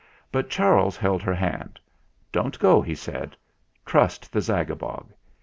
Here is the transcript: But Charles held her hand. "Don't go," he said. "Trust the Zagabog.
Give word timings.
But 0.31 0.49
Charles 0.49 0.97
held 0.97 1.21
her 1.21 1.35
hand. 1.35 1.79
"Don't 2.31 2.57
go," 2.57 2.81
he 2.81 2.95
said. 2.95 3.37
"Trust 3.85 4.33
the 4.33 4.41
Zagabog. 4.41 5.11